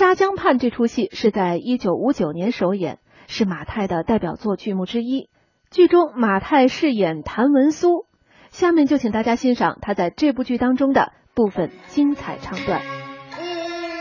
[0.00, 5.28] 沙江畔》这出戏是在一九五九年首演，是马太的代表作剧目之一。
[5.70, 8.06] 剧中马太饰演谭文苏，
[8.48, 12.80] 下面就请大家欣赏他在这部剧当中的部分精彩唱段。
[12.80, 13.44] 红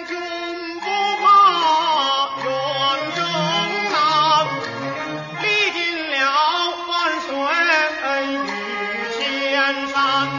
[0.07, 0.17] 军
[0.79, 0.88] 不
[1.21, 1.27] 怕
[2.45, 2.55] 远
[3.13, 3.21] 征
[3.91, 4.47] 难，
[5.43, 6.16] 历经了
[6.88, 7.27] 万水
[9.18, 9.20] 千
[9.89, 10.38] 山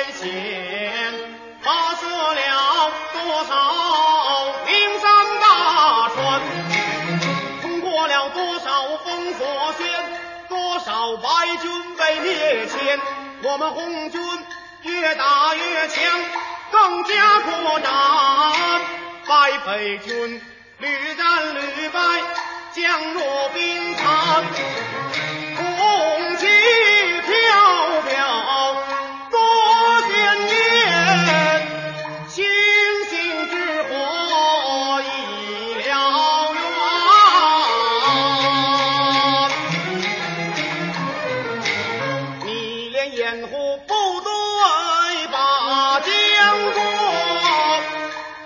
[0.00, 1.14] 前线
[1.60, 6.40] 发射了多少名山大川，
[7.60, 9.86] 通过了多少封锁线，
[10.48, 12.98] 多少白军被灭前，
[13.42, 14.22] 我们红军
[14.82, 16.02] 越打越强，
[16.72, 17.92] 更加扩展，
[19.28, 20.40] 白匪军
[20.78, 22.00] 屡战屡败，
[22.72, 24.99] 将若兵蚕。
[43.32, 44.30] 你连掩护部队
[45.30, 46.10] 把江
[46.72, 46.82] 过，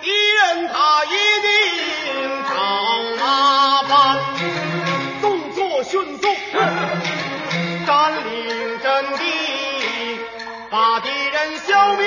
[0.02, 0.04] 一
[0.34, 1.08] 人他一
[1.40, 1.48] 定
[2.50, 2.54] 找
[3.18, 3.92] 麻烦，
[5.22, 6.28] 动作迅速，
[7.86, 9.22] 占领阵地，
[10.70, 12.04] 把敌人消灭。